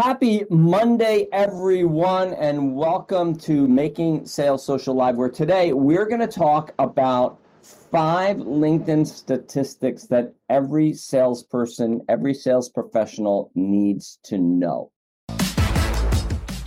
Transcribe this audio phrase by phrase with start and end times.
[0.00, 6.28] Happy Monday, everyone, and welcome to Making Sales Social Live, where today we're going to
[6.28, 14.92] talk about five LinkedIn statistics that every salesperson, every sales professional needs to know.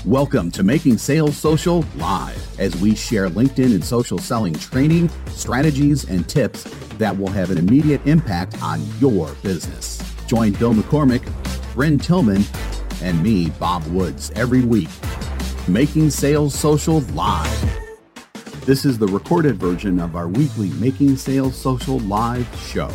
[0.05, 6.03] Welcome to Making Sales Social Live, as we share LinkedIn and social selling training, strategies,
[6.03, 6.65] and tips
[6.97, 10.03] that will have an immediate impact on your business.
[10.27, 11.21] Join Bill McCormick,
[11.73, 12.43] Brynne Tillman,
[13.01, 14.89] and me, Bob Woods, every week,
[15.67, 17.81] Making Sales Social Live.
[18.65, 22.91] This is the recorded version of our weekly Making Sales Social Live show.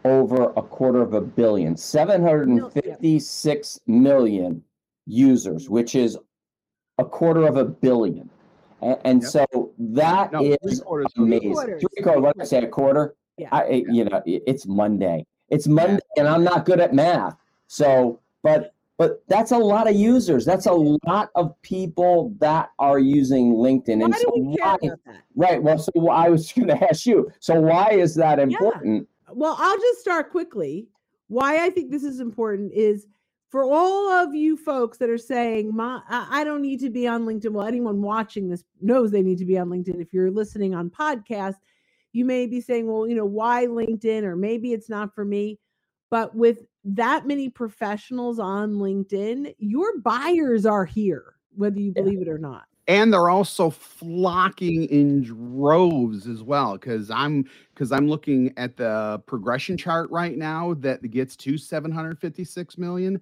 [0.05, 4.63] over a quarter of a billion, 756 million
[5.07, 6.17] users, which is
[6.99, 8.31] a quarter of a billion.
[8.81, 9.31] And, and Yep.
[9.31, 11.33] so that no, is three-quarters of a billion.
[11.43, 11.53] amazing.
[11.53, 11.81] Quarters.
[11.95, 13.15] Three quarters, what did I say, a quarter?
[13.37, 13.49] Yeah.
[13.53, 15.27] I, I- you know, it's Monday.
[15.51, 17.37] It's Monday, and I'm not good at math.
[17.69, 20.45] So, but but that's a lot of users.
[20.45, 23.99] That's a lot of people that are using LinkedIn.
[24.01, 25.23] Why and do so we care why, about that?
[25.37, 25.63] right?
[25.63, 27.31] Well, so I was going to ask you.
[27.39, 29.09] So why is that important?
[29.33, 30.89] Well, I'll just start quickly.
[31.29, 33.07] Why I think this is important is
[33.51, 37.25] for all of you folks that are saying, "My, I don't need to be on
[37.25, 40.01] LinkedIn." Well, anyone watching this knows they need to be on LinkedIn.
[40.01, 41.57] If you're listening on podcast,
[42.13, 45.59] you may be saying, "Well, you know, why LinkedIn?" Or maybe it's not for me.
[46.11, 52.03] But with that many professionals on LinkedIn, your buyers are here, whether you Yeah.
[52.03, 52.67] believe it or not.
[52.89, 57.45] And they're also flocking in droves as well because i'm
[57.75, 63.21] because i'm looking at the progression chart right now that gets to 756 million.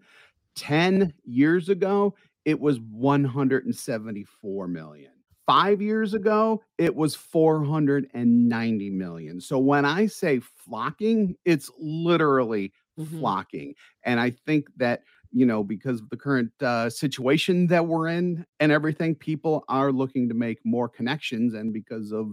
[0.56, 2.14] 10 years ago
[2.46, 5.10] it was 174 million.
[5.46, 9.40] Five years ago it was 490 million.
[9.40, 13.20] So when i say flocking it's literally Mhm.
[13.20, 13.74] flocking.
[14.04, 18.44] And i think that you know, because of the current uh, situation that we're in
[18.60, 21.54] and everything, people are looking to make more connections.
[21.54, 22.32] And because of,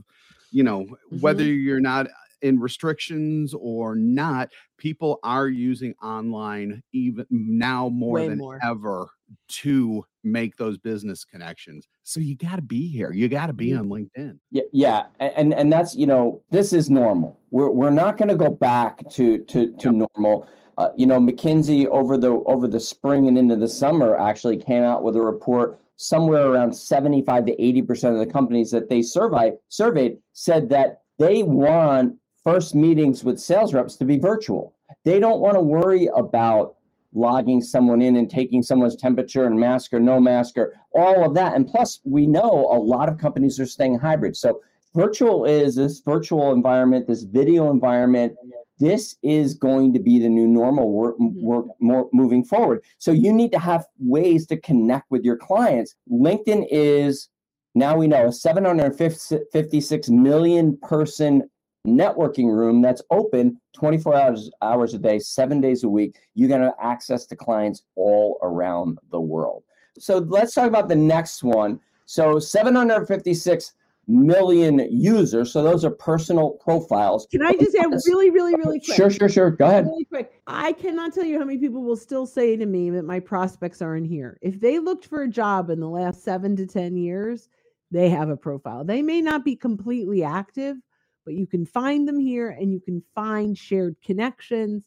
[0.52, 0.86] you know,
[1.20, 2.08] whether you're not
[2.42, 8.60] in restrictions or not, people are using online even now more Way than more.
[8.62, 9.08] ever
[9.48, 11.88] to make those business connections.
[12.04, 13.14] So you got to be here.
[13.14, 13.80] You got to be Mhm.
[13.80, 14.40] on LinkedIn.
[14.52, 17.40] Yeah, yeah, and and that's you know this is normal.
[17.52, 20.48] We're we're not going to go back to to to normal.
[20.78, 24.84] Uh, you know, McKinsey over the over the spring and into the summer actually came
[24.84, 25.80] out with a report.
[25.96, 30.68] Somewhere around seventy five to eighty percent of the companies that they surveyed surveyed said
[30.70, 34.74] that they want first meetings with sales reps to be virtual.
[35.06, 36.76] They don't want to worry about
[37.14, 41.36] logging someone in and taking someone's temperature and mask or no mask or all of
[41.36, 41.56] that.
[41.56, 44.36] And plus, we know a lot of companies are staying hybrid.
[44.36, 44.62] So
[44.96, 48.36] virtual is this virtual environment, this video environment.
[48.84, 51.42] This is going to be the new normal work, Mhm.
[51.42, 52.84] work more moving forward.
[52.98, 55.96] So you need to have ways to connect with your clients.
[56.12, 57.30] LinkedIn is
[57.76, 61.50] now we know a 756 million person
[61.88, 66.18] networking room that's open 24 hours hours a day, seven days a week.
[66.36, 69.64] You're going to access to clients all around the world.
[69.98, 71.80] So let's talk about the next one.
[72.06, 73.74] So 756
[74.08, 75.52] million users.
[75.52, 77.28] So those are personal profiles.
[77.32, 78.96] Can I just add really, really, really quick?
[78.96, 79.52] Sure, sure, sure.
[79.52, 79.86] Go ahead.
[79.86, 80.42] Really quick.
[80.48, 83.82] I cannot tell you how many people will still say to me that my prospects
[83.82, 84.38] are in here.
[84.42, 87.50] If they looked for a job in the last seven to 10 years,
[87.92, 88.84] they have a profile.
[88.84, 90.78] They may not be completely active,
[91.26, 94.86] but you can find them here and you can find shared connections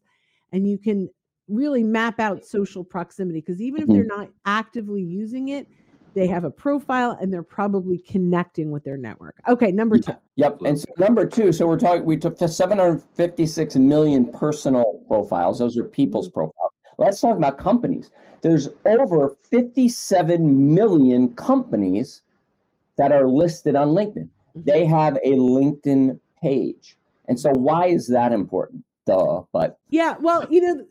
[0.52, 1.08] and you can
[1.48, 3.92] really map out social proximity because even if Mhm.
[3.92, 5.68] they're not actively using it,
[6.16, 9.36] they have a profile, and they're probably connecting with their network.
[9.46, 10.14] Okay, number two.
[10.36, 10.62] Yep.
[10.64, 15.58] And so number two, so we're talking, we took 756 million personal profiles.
[15.58, 16.40] Those are people's mm-hmm.
[16.40, 16.72] profiles.
[16.96, 18.10] Let's talk about companies.
[18.40, 22.22] There's over 57 million companies
[22.96, 24.30] that are listed on LinkedIn.
[24.56, 24.60] Mm-hmm.
[24.64, 26.96] They have a LinkedIn page.
[27.28, 28.82] And so why is that important?
[29.06, 30.84] Duh, but Yeah, well, you know,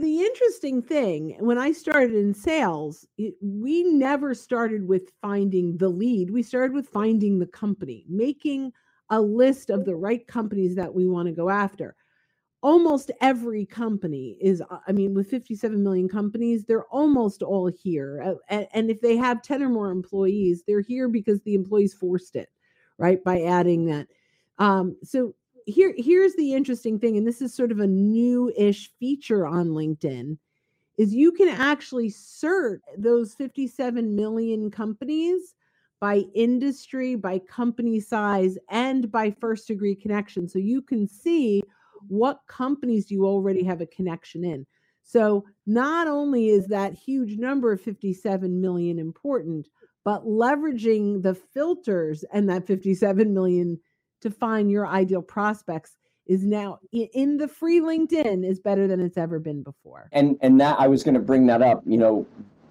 [0.00, 5.88] the interesting thing when I started in sales, it, we never started with finding the
[5.88, 6.32] lead.
[6.32, 8.72] We started with finding the company, making
[9.08, 11.94] a list of the right companies that we want to go after.
[12.62, 18.20] Almost every company is, uh, I mean, with 57 million companies, they're almost all here.
[18.22, 21.94] Uh, And, and if they have 10 or more employees, they're here because the employees
[21.94, 22.48] forced it,
[22.98, 23.22] right?
[23.22, 24.08] By adding that.
[24.58, 25.34] Um, so
[25.70, 30.36] here here's the interesting thing and this is sort of a new-ish feature on linkedin
[30.98, 35.54] is you can actually sort those 57 million companies
[36.00, 40.48] by industry by company size and by first degree connection.
[40.48, 41.62] So you can see
[42.08, 44.66] what companies do you already have a connection in.
[45.02, 49.68] So not only is that huge number of 57 million important
[50.02, 53.78] but leveraging the filters and that 57 million
[54.20, 55.96] to find your ideal prospects
[56.26, 60.08] is now in the free LinkedIn is better than it's ever been before.
[60.12, 61.82] and and that I was going to bring that up.
[61.84, 62.26] You know,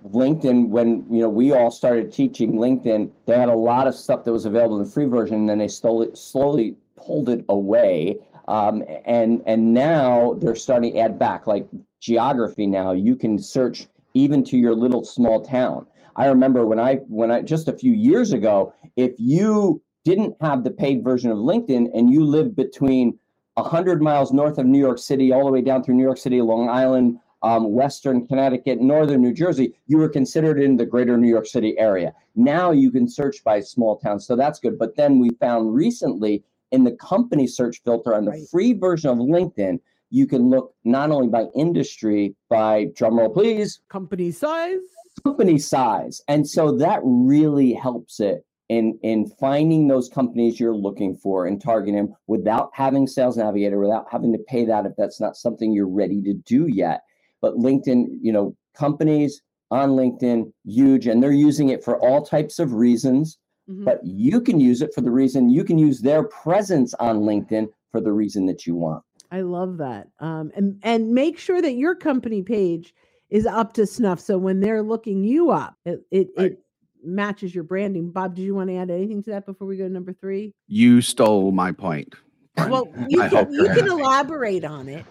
[0.08, 4.24] LinkedIn when you know we all started teaching LinkedIn, they had a lot of stuff
[4.24, 8.18] that was available in the free version, and then they slowly slowly pulled it away.
[8.48, 11.68] Um, and and now they're starting to add back like
[12.00, 12.66] geography.
[12.66, 15.86] Now you can search even to your little small town.
[16.16, 20.64] I remember when I when I just a few years ago, if you didn't have
[20.64, 23.18] the paid version of LinkedIn and you lived between
[23.56, 26.42] 100 miles north of New York City, all the way down through New York City,
[26.42, 31.30] Long Island, um, Western Connecticut, Northern New Jersey, you were considered in the greater New
[31.30, 32.14] York City area.
[32.36, 34.26] Now you can search by small towns.
[34.28, 34.78] So that's good.
[34.78, 38.48] But then we found recently in the company search filter on the Right.
[38.50, 39.80] free version of LinkedIn,
[40.12, 44.80] you can look not only by industry, by drumroll please, Company size.
[45.24, 46.22] company size.
[46.28, 51.62] And so that really helps it in in finding those companies you're looking for and
[51.62, 55.72] targeting them without having sales navigator, without having to pay that if that's not something
[55.74, 57.02] you're ready to do yet.
[57.42, 62.60] But LinkedIn, you know, companies on LinkedIn, huge, and they're using it for all types
[62.60, 63.38] of reasons.
[63.70, 63.86] Mhm.
[63.86, 67.68] But you can use it for the reason you can use their presence on LinkedIn
[67.92, 69.04] for the reason that you want.
[69.32, 70.10] I love that.
[70.20, 72.94] Um, and and make sure that your company page
[73.30, 74.20] is up to snuff.
[74.20, 76.52] So when they're looking you up, it it, Right.
[76.54, 76.64] it
[77.04, 78.12] matches your branding.
[78.12, 80.54] Bob, did you want to add anything to that before we go to number three?
[80.68, 82.14] You stole my point.
[82.58, 85.06] Well, you I can you can elaborate on it.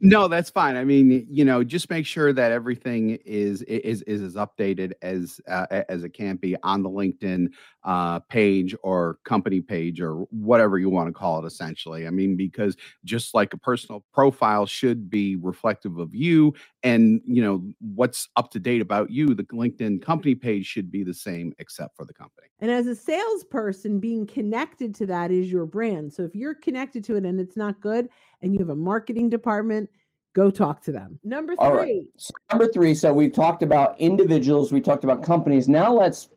[0.00, 0.76] No, that's fine.
[0.76, 5.40] I mean, you know, just make sure that everything is is is as updated as
[5.48, 7.48] uh, as it can be on the LinkedIn
[7.84, 11.46] uh, page or company page or whatever you want to call it.
[11.46, 17.20] Essentially, I mean, because just like a personal profile should be reflective of you, and
[17.26, 21.14] you know what's up to date about you, the LinkedIn company page should be the
[21.14, 22.46] same except for the company.
[22.60, 26.12] And as a salesperson, being connected to that is your brand.
[26.12, 28.08] So if you're connected to it and it's not good
[28.42, 29.90] and you have a marketing department,
[30.34, 31.18] go talk to them.
[31.24, 31.84] Number All right.
[31.84, 32.08] three.
[32.16, 35.68] So number three, so we've talked about individuals, we talked about companies.
[35.68, 36.28] Now let's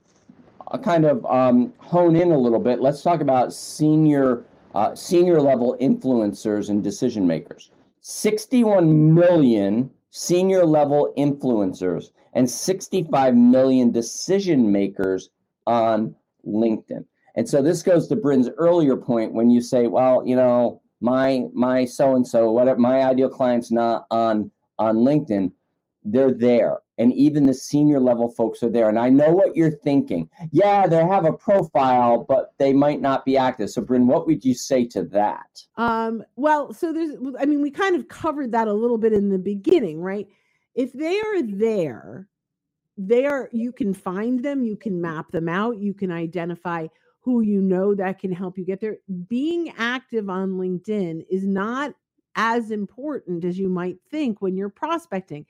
[0.71, 2.79] uh, kind of um, hone in a little bit.
[2.79, 7.71] Let's talk about senior uh, senior level influencers and decision makers.
[8.01, 15.29] 61 million senior level influencers and 65 million decision makers
[15.65, 16.15] on
[16.47, 17.03] LinkedIn.
[17.35, 21.45] And so this goes to Brynne's earlier point when you say, well, you know, my
[21.53, 25.51] my so and so, whatever my ideal client's not on on LinkedIn,
[26.03, 26.79] they're there.
[26.97, 28.89] And even the senior level folks are there.
[28.89, 30.29] And I know what you're thinking.
[30.51, 33.69] Yeah, they have a profile, but they might not be active.
[33.69, 35.63] So, Brynne, what would you say to that?
[35.77, 39.29] Um, well, so there's, I mean, we kind of covered that a little bit in
[39.29, 40.27] the beginning, right?
[40.75, 42.27] If they are there,
[42.97, 46.87] they are, you can find them, you can map them out, you can identify
[47.21, 48.97] who you know that can help you get there.
[49.27, 51.93] Being active on LinkedIn is not
[52.35, 55.45] as important as you might think when you're prospecting.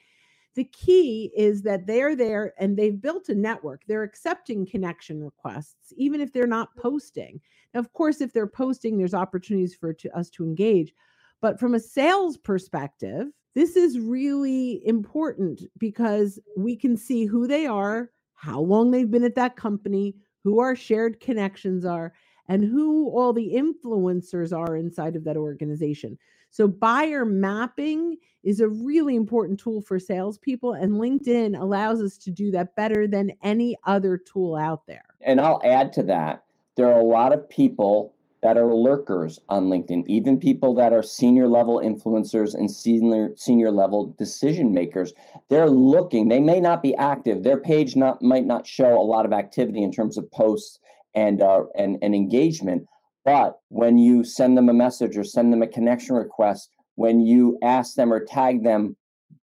[0.56, 3.84] The key is that they're there and they've built a network.
[3.88, 6.82] They're accepting connection requests, even if they're not mm-hmm.
[6.82, 7.42] posting.
[7.74, 10.94] Now, of course, if they're posting, there's opportunities for to, us to engage.
[11.42, 17.66] But from a sales perspective, this is really important because we can see who they
[17.66, 20.16] are, how long they've been at that company,
[20.50, 22.13] who our shared connections are.
[22.51, 26.18] and who all the influencers are inside of that organization.
[26.50, 32.32] So, buyer mapping is a really important tool for salespeople, and LinkedIn allows us to
[32.32, 35.06] do that better than any other tool out there.
[35.22, 36.44] And I'll add to that
[36.75, 41.03] there are a lot of people that are lurkers on LinkedIn, even people that are
[41.03, 45.13] senior level influencers and senior senior level decision makers.
[45.50, 46.29] They're looking.
[46.29, 47.43] They may not be active.
[47.43, 50.79] Their page not might not show a lot of activity in terms of posts
[51.13, 52.88] and uh, and and engagement.
[53.25, 57.58] But when you send them a message or send them a connection request, when you
[57.62, 58.96] ask them or tag them,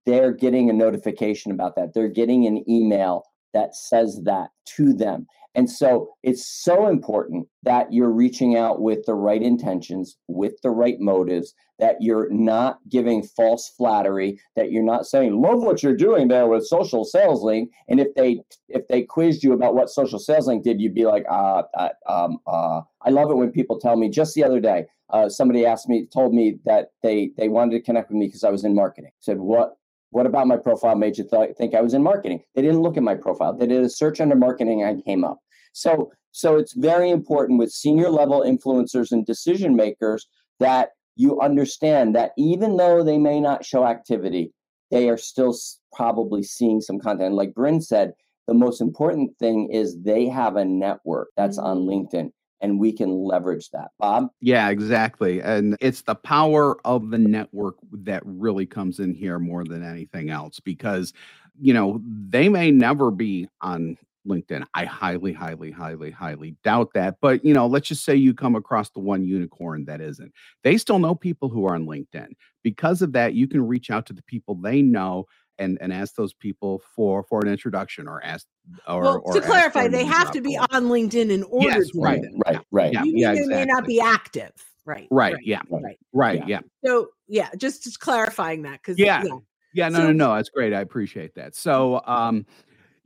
[0.06, 1.92] they're getting a notification about that.
[1.92, 5.26] They're getting an email that says that to them.
[5.56, 10.70] And so it's so important that you're reaching out with the right intentions, with the
[10.70, 15.96] right motives, that you're not giving false flattery, that you're not saying, love what you're
[15.96, 17.70] doing there with social sales link.
[17.88, 21.06] And if they if they quizzed you about what social sales link did, you'd be
[21.06, 24.60] like, uh, uh um, uh, I love it when people tell me just the other
[24.60, 28.26] day, uh, somebody asked me, told me that they they wanted to connect with me
[28.26, 29.12] because I was in marketing.
[29.20, 29.76] said, what
[30.10, 32.42] what about my profile made you th- think I was in marketing?
[32.54, 33.56] They didn't look at my profile.
[33.56, 34.82] They did a search under marketing.
[34.82, 35.40] And I came up.
[35.76, 40.26] So, so it's very important with senior level influencers and decision makers
[40.58, 44.54] that you understand that even though they may not show activity,
[44.90, 45.54] they are still
[45.92, 47.34] probably seeing some content.
[47.34, 48.12] Like Brynne said,
[48.46, 51.66] the most important thing is they have a network that's mm-hmm.
[51.66, 52.30] on LinkedIn
[52.62, 53.90] and we can leverage that.
[53.98, 54.28] Bob?
[54.40, 55.42] Yeah, exactly.
[55.42, 60.30] And it's the power of the network that really comes in here more than anything
[60.30, 61.12] else because,
[61.60, 64.64] you know, they may never be on LinkedIn.
[64.74, 67.16] I highly, highly, highly, highly doubt that.
[67.20, 70.32] But you know, let's just say you come across the one unicorn that isn't.
[70.62, 72.28] They still know people who are on LinkedIn.
[72.62, 75.26] Because of that, you can reach out to the people they know
[75.58, 78.46] and and ask those people for for an introduction or ask
[78.88, 82.00] or, well, or to clarify, they have to be on LinkedIn in order yes, to
[82.00, 82.92] right, right, right.
[82.92, 83.54] Yeah, yeah, exactly.
[83.54, 84.52] they may not be active.
[84.86, 85.08] Right.
[85.10, 85.34] Right.
[85.34, 85.60] right yeah.
[85.68, 85.98] Right.
[86.12, 86.38] Right.
[86.46, 86.60] Yeah.
[86.82, 86.88] yeah.
[86.88, 89.22] So yeah, just, just clarifying that because yeah.
[89.24, 89.38] yeah.
[89.74, 90.34] Yeah, no, so, no, no.
[90.36, 90.72] That's great.
[90.72, 91.54] I appreciate that.
[91.54, 92.46] So, um,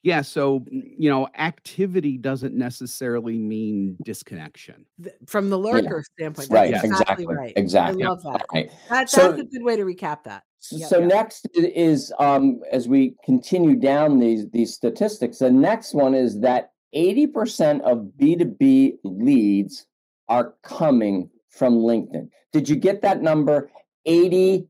[0.02, 4.86] yeah, so mm, you know, activity doesn't necessarily mean disconnection
[5.26, 6.24] from the lurker yeah.
[6.32, 6.50] standpoint.
[6.50, 7.52] right, exactly, exactly, right.
[7.56, 8.04] Exactly.
[8.04, 8.46] I love that.
[8.52, 8.70] Right.
[8.88, 10.44] that so, that's a good way to recap that.
[10.72, 11.08] Yep, so yep.
[11.08, 16.72] next is um, as we continue down these these statistics, the next one is that
[16.94, 19.86] 80% of B2B leads
[20.28, 22.28] are coming from LinkedIn.
[22.52, 23.70] Did you get that number?
[24.06, 24.66] 80%.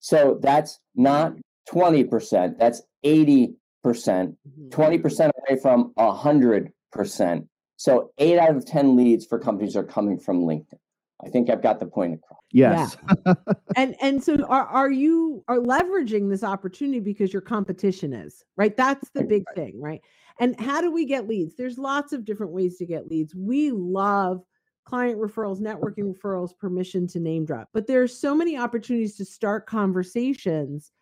[0.00, 1.34] So that's not
[1.70, 4.70] 20%, that's 80 percent, mm-hmm.
[4.70, 7.46] twenty percent away from a hundred percent.
[7.76, 10.78] So eight out of ten leads for companies are coming from LinkedIn.
[11.24, 12.38] I think I've got the point across.
[12.52, 12.96] Yes.
[13.26, 13.34] Yeah.
[13.76, 18.76] and and so are are you are leveraging this opportunity because your competition is, right?
[18.76, 20.00] That's the big thing, right?
[20.40, 21.56] And how do we get leads?
[21.56, 23.34] There's lots of different ways to get leads.
[23.34, 24.42] We love
[24.84, 27.68] client referrals, networking referrals, permission to name drop.
[27.74, 30.92] But there are so many opportunities to start conversations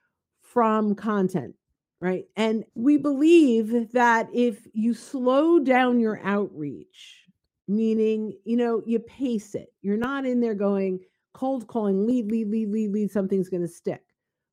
[0.42, 1.54] from content
[2.00, 2.24] right?
[2.36, 7.24] And we believe that if you slow down your outreach,
[7.68, 11.00] meaning, you know, you pace it, you're not in there going
[11.36, 14.02] cold calling, lead, lead, lead, lead, lead, something's going to stick.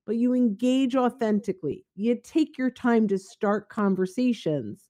[0.05, 1.85] But you engage authentically.
[1.95, 4.89] You take your time to start conversations.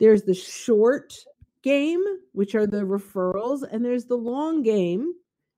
[0.00, 1.14] There's the short
[1.62, 2.02] game,
[2.32, 5.12] which are the referrals, and there's the long game.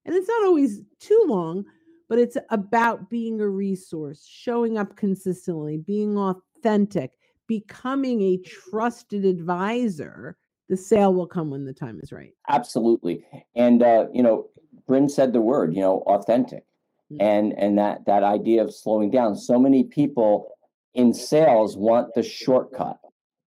[0.05, 1.65] And it's not always too long,
[2.09, 7.13] but it's about being a resource, showing up consistently, being authentic,
[7.47, 10.37] becoming a trusted advisor.
[10.69, 12.33] The sale will come when the time is right.
[12.49, 13.25] Absolutely.
[13.55, 14.49] And uh, you know,
[14.89, 16.65] Brynne said the word, you know, authentic.
[17.13, 17.21] Mm-hmm.
[17.21, 19.37] And and that that idea of slowing down.
[19.37, 20.53] So many people
[20.95, 22.99] in sales want the shortcut.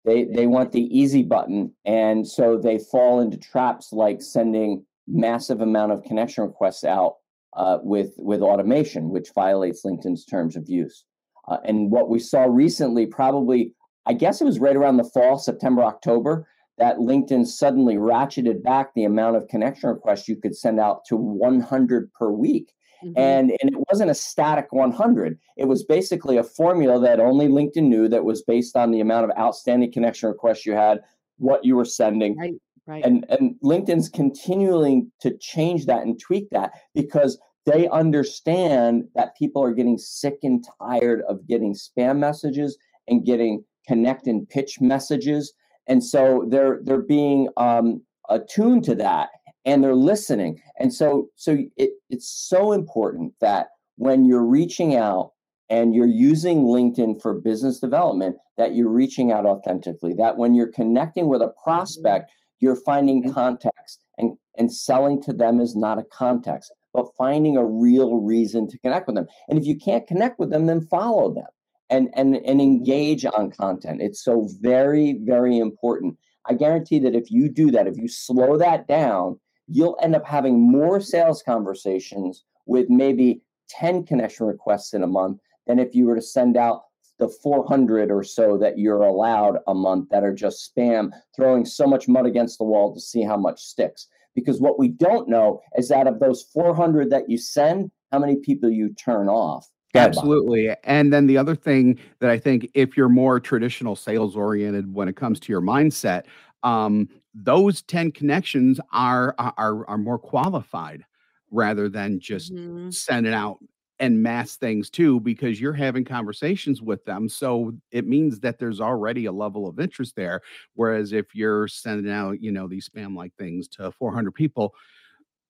[0.05, 1.73] They they want the easy button.
[1.85, 7.15] And so they fall into traps like sending massive amount of connection requests out
[7.57, 11.03] uh, with with automation, which violates LinkedIn's terms of use.
[11.47, 13.73] Uh, and what we saw recently, probably,
[14.05, 16.47] I guess it was right around the fall, September, October,
[16.77, 21.15] that LinkedIn suddenly ratcheted back the amount of connection requests you could send out to
[21.15, 22.73] 100 per week.
[23.03, 23.17] Mm-hmm.
[23.17, 25.39] And, and it wasn't a static 100.
[25.55, 29.29] It was basically a formula that only LinkedIn knew that was based on the amount
[29.29, 30.99] of outstanding connection requests you had,
[31.37, 32.53] what you were sending, right.
[32.87, 33.03] Right.
[33.03, 37.37] And and LinkedIn's continuing to change that and tweak that because
[37.67, 43.63] they understand that people are getting sick and tired of getting spam messages and getting
[43.85, 45.53] connect and pitch messages,
[45.85, 49.29] and so they're they're being um, attuned to that
[49.65, 50.61] and they're listening.
[50.79, 55.33] And so so it, it's so important that when you're reaching out
[55.69, 60.13] and you're using LinkedIn for business development, that you're reaching out authentically.
[60.13, 65.59] That when you're connecting with a prospect you're finding context and and selling to them
[65.59, 69.27] is not a context but finding a real reason to connect with them.
[69.47, 71.45] And if you can't connect with them then follow them
[71.89, 74.01] and and and engage on content.
[74.01, 76.17] It's so very very important.
[76.49, 79.39] I guarantee that if you do that if you slow that down
[79.69, 85.39] you'll end up having more sales conversations with maybe 10 connection requests in a month
[85.67, 86.83] than if you were to send out
[87.19, 91.85] the 400 or so that you're allowed a month that are just spam, throwing so
[91.85, 94.07] much mud against the wall to see how much sticks.
[94.37, 98.35] Because what we don't know is that of those 400 that you send, how many
[98.35, 99.67] people you turn off.
[99.95, 100.69] Absolutely.
[100.83, 105.07] And then the other thing that I think, if you're more traditional sales oriented when
[105.07, 106.25] it comes to your mindset,
[106.61, 111.03] um, those 10 connections are, are, are more qualified
[111.49, 112.91] rather than just mm-hmm.
[112.91, 113.57] sending out
[113.99, 118.79] and mass things too because you're having conversations with them so it means that there's
[118.79, 120.41] already a level of interest there
[120.75, 124.73] whereas if you're sending out you know these spam like things to 400 people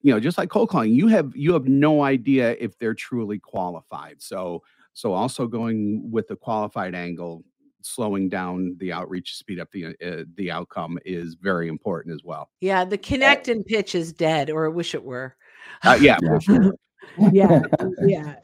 [0.01, 3.39] you know just like cold calling you have you have no idea if they're truly
[3.39, 4.63] qualified so
[4.93, 7.43] so also going with the qualified angle
[7.81, 12.49] slowing down the outreach speed up the uh, the outcome is very important as well.
[12.59, 15.35] Yeah the connect and pitch is dead or i wish it were.
[15.83, 16.73] Uh, yeah, sure
[17.31, 17.61] yeah,
[18.01, 18.35] yeah,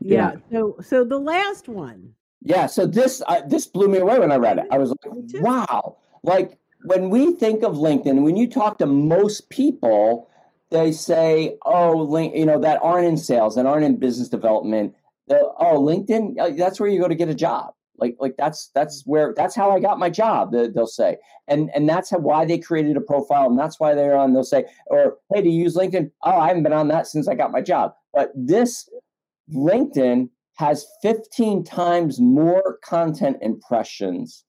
[0.00, 0.32] yeah.
[0.50, 2.14] So, so the last one.
[2.42, 2.66] Yeah.
[2.66, 4.66] So this uh, this blew me away when I read it.
[4.70, 5.96] I was like, wow.
[6.22, 10.28] Like when we think of LinkedIn, when you talk to most people,
[10.70, 14.94] they say, oh, link, you know, that aren't in sales and aren't in business development.
[15.30, 19.02] oh, LinkedIn, uh, that's where you go to get a job like like that's that's
[19.06, 21.16] where that's how i got my job they'll say.
[21.46, 24.44] And and that's how, why they created a profile and that's why they're on they'll
[24.44, 26.10] say or hey do you use linkedin?
[26.22, 27.94] Oh i haven't been on that since i got my job.
[28.12, 28.88] But this
[29.52, 34.44] linkedin has 15 times more content impressions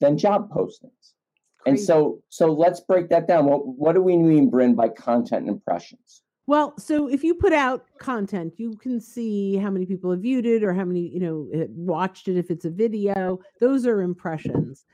[0.00, 1.14] than job postings.
[1.60, 1.70] Crazy.
[1.70, 3.46] and so so let's break that down.
[3.46, 7.84] What what do we mean brynne by content impressions well, so if you put out
[7.98, 11.46] content, you can see how many people have viewed it or how many, you know,
[11.68, 13.38] watched it if it's a video.
[13.60, 14.86] Those are impressions.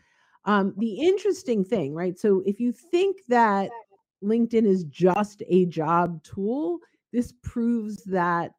[0.46, 2.18] Um, the interesting thing, right?
[2.18, 3.70] So if you think that
[4.20, 6.80] LinkedIn is just a job tool,
[7.12, 8.50] this proves that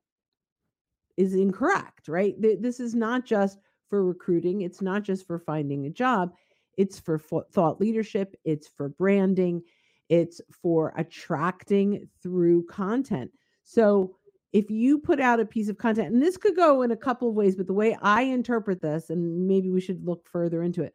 [1.18, 2.34] is incorrect, right?
[2.40, 3.60] This is not just
[3.90, 6.32] for recruiting, it's not just for finding a job,
[6.78, 9.64] it's for thought leadership, it's for branding,
[10.10, 13.32] it's for attracting through content.
[13.64, 14.16] So
[14.54, 17.28] if you put out a piece of content, and this could go in a couple
[17.28, 20.84] of ways, but the way I interpret this, and maybe we should look further into
[20.84, 20.94] it.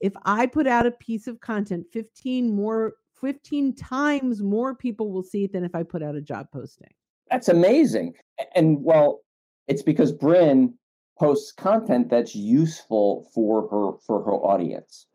[0.00, 5.22] If I put out a piece of content, 15 more, 15 times more people will
[5.22, 6.92] see it than if I put out a job posting.
[7.30, 8.14] That's amazing.
[8.54, 9.20] And well,
[9.68, 10.74] it's because Brynne
[11.18, 15.06] posts content that's useful for her for her audience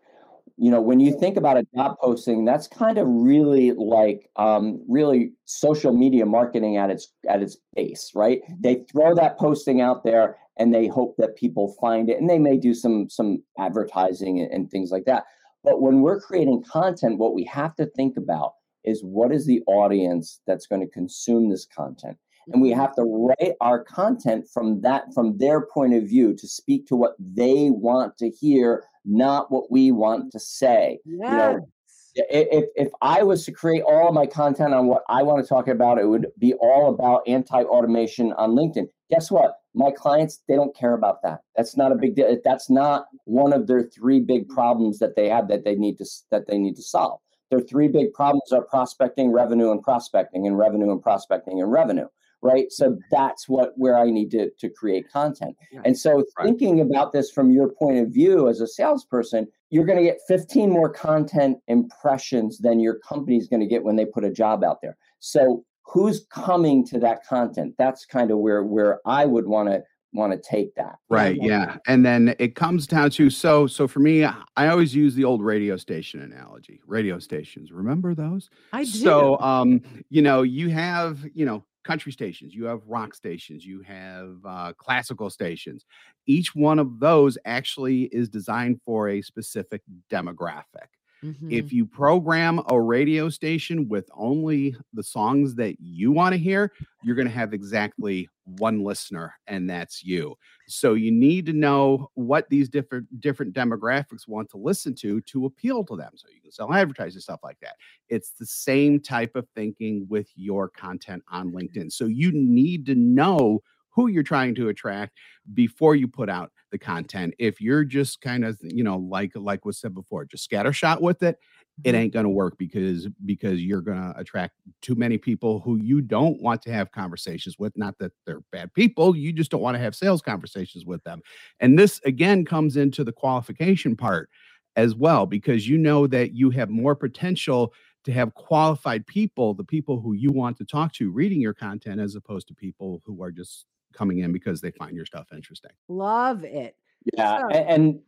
[0.61, 4.79] you know when you think about a job posting that's kind of really like um,
[4.87, 8.41] really social media marketing at its at its base right?
[8.43, 8.61] Mm-hmm.
[8.61, 12.37] they throw that posting out there and they hope that people find it and they
[12.37, 15.23] may do some some advertising and, and things like that.
[15.63, 19.63] But when we're creating content what we have to think about is what is the
[19.65, 22.17] audience that's going to consume this content
[22.47, 26.47] and we have to write our content from that from their point of view to
[26.47, 31.31] speak to what they want to hear not what we want to say yes.
[31.31, 31.67] you know
[32.15, 35.67] if, if I was to create all my content on what I want to talk
[35.67, 38.87] about, it would be all about anti-automation on LinkedIn.
[39.09, 39.55] Guess what?
[39.73, 41.39] My clients, they don't care about that.
[41.55, 42.37] That's not a big deal.
[42.43, 46.05] That's not one of their three big problems that they have that they need to
[46.31, 47.19] that they need to solve.
[47.49, 52.07] Their three big problems are prospecting, revenue, and prospecting, and revenue and prospecting and revenue
[52.41, 52.71] right?
[52.71, 55.55] So that's what where i need to to create content.
[55.71, 55.81] Yeah.
[55.85, 56.45] and so right.
[56.45, 60.19] thinking about this from your point of view as a salesperson you're going to get
[60.27, 64.63] 15 more content impressions than your company's going to get when they put a job
[64.63, 64.97] out there.
[65.19, 67.73] So who's coming to that content?
[67.77, 70.97] That's kind of where where i would want to want to take that.
[71.09, 71.77] Right yeah.
[71.87, 75.41] and then it comes down to so so for me i always use the old
[75.41, 77.71] radio station analogy radio stations.
[77.71, 78.49] Remember those?
[78.73, 78.89] I do.
[78.89, 83.81] so um you know you have you know country stations, you have rock stations, you
[83.81, 85.85] have uh, classical stations.
[86.25, 90.89] Each one of those actually is designed for a specific demographic.
[91.23, 91.51] Mm-hmm.
[91.51, 96.71] If you program a radio station with only the songs that you want to hear,
[97.03, 100.35] you're going to have exactly one listener, and that's you.
[100.67, 105.45] So you need to know what these different different demographics want to listen to to
[105.45, 106.11] appeal to them.
[106.15, 107.75] So you can sell advertising stuff like that.
[108.09, 111.57] It's the same type of thinking with your content on mm-hmm.
[111.57, 111.91] LinkedIn.
[111.91, 113.61] So you need to know
[113.93, 115.17] who you're trying to attract
[115.53, 117.33] before you put out the content.
[117.39, 121.23] If you're just kind of, you know, like like was said before, just scattershot with
[121.23, 121.37] it,
[121.83, 121.95] it mm-hmm.
[122.01, 126.01] ain't going to work because because you're going to attract too many people who you
[126.01, 129.75] don't want to have conversations with not that they're bad people you just don't want
[129.75, 131.21] to have sales conversations with them.
[131.59, 134.29] And this again comes into the qualification part
[134.75, 139.63] as well because you know that you have more potential to have qualified people the
[139.63, 143.21] people who you want to talk to reading your content as opposed to people who
[143.21, 145.71] are just coming in because they find your stuff interesting.
[145.87, 146.75] Love it.
[147.15, 147.99] Yeah, So- a- and,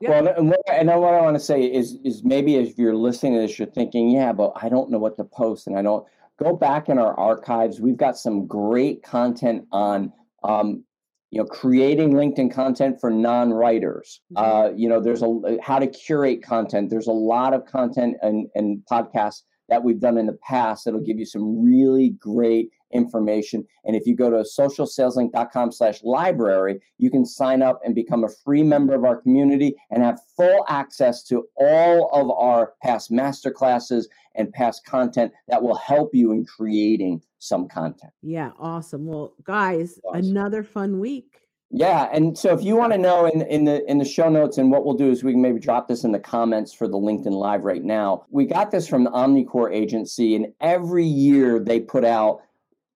[0.00, 0.22] Yeah.
[0.22, 2.96] well, and what, and then what I want to say is is maybe if you're
[2.96, 5.82] listening to this, you're thinking, yeah, but I don't know what to post, and I
[5.82, 6.06] don't
[6.42, 7.80] go back in our archives.
[7.80, 10.10] We've got some great content on,
[10.42, 10.84] um,
[11.30, 14.22] you know, creating LinkedIn content for non-writers.
[14.32, 14.36] Mhm.
[14.42, 16.88] Uh, you know, there's a how to curate content.
[16.88, 21.00] There's a lot of content and and podcasts that we've done in the past that'll
[21.00, 23.64] give you some really great information.
[23.84, 28.28] And if you go to socialsaleslink.com slash library, you can sign up and become a
[28.44, 34.04] free member of our community and have full access to all of our past masterclasses
[34.34, 38.12] and past content that will help you in creating some content.
[38.22, 39.06] Yeah, awesome.
[39.06, 40.24] Well, guys, Awesome.
[40.30, 41.36] another fun week.
[41.72, 44.58] Yeah, and so if you want to know in in the in the show notes,
[44.58, 46.96] and what we'll do is we can maybe drop this in the comments for the
[46.96, 48.24] LinkedIn Live right now.
[48.28, 52.40] We got this from the Omnicore agency, and every year they put out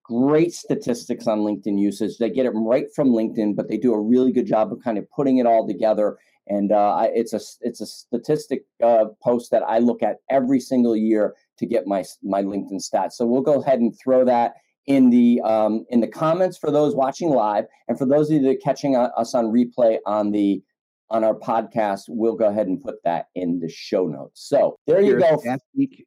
[0.04, 2.18] great statistics on LinkedIn usage.
[2.18, 4.98] They get it right from LinkedIn, but they do a really good job of kind
[4.98, 6.18] of putting it all together.
[6.46, 10.94] And uh, it's a it's a statistic uh, post that I look at every single
[10.94, 13.12] year to get my my LinkedIn stats.
[13.12, 14.54] So we'll go ahead and throw that
[14.86, 18.42] in the um, in the comments for those watching live, and for those of you
[18.42, 20.62] that are catching uh, us on replay on the
[21.10, 24.48] on our podcast, we'll go ahead and put that in the show notes.
[24.48, 25.36] So there you go.
[25.36, 25.60] stats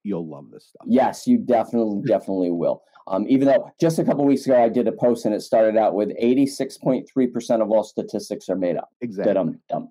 [0.04, 2.84] you'll love this stuff Yes, you definitely, definitely will.
[3.08, 5.78] Um, even though just a couple weeks ago I did a post and it started
[5.78, 8.90] out with 86.3% of all statistics are made up.
[9.02, 9.90] exactly Dum dum.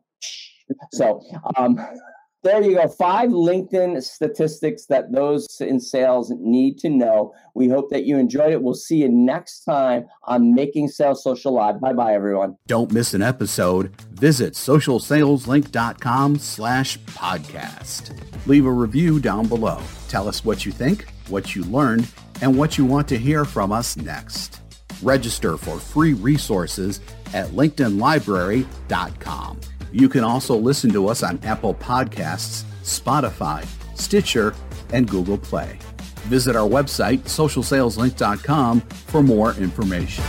[0.92, 1.22] So
[1.56, 1.78] um,
[2.46, 2.88] there you go.
[2.88, 7.34] Five LinkedIn statistics that those in sales need to know.
[7.54, 8.62] We hope that you enjoyed it.
[8.62, 11.80] We'll see you next time on Making Sales Social Live.
[11.80, 12.56] Bye bye, everyone.
[12.66, 13.94] Don't miss an episode.
[14.12, 18.16] Visit socialsaleslink.com slash podcast.
[18.46, 19.80] Leave a review down below.
[20.08, 22.08] Tell us what you think, what you learned,
[22.42, 24.60] and what you want to hear from us next.
[25.02, 27.00] Register for free resources
[27.34, 29.60] at linkedinlibrary.com.
[29.92, 34.54] You can also listen to us on Apple Podcasts, Spotify, Stitcher,
[34.92, 35.78] and Google Play.
[36.26, 40.24] Visit our website, socialsaleslink.com, for more information.